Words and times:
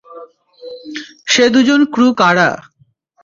সে 1.27 1.45
দুজন 1.53 1.81
ক্রু 1.93 2.07
কারা? 2.13 2.49